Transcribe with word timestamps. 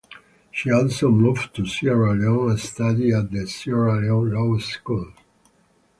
She 0.49 0.71
also 0.71 1.11
moved 1.11 1.53
to 1.55 1.67
Sierra 1.67 2.15
Leone 2.15 2.49
and 2.49 2.59
studied 2.59 3.13
at 3.13 3.29
the 3.29 3.45
Sierra 3.45 4.01
Leone 4.01 4.31
Law 4.31 4.57
School. 4.57 5.13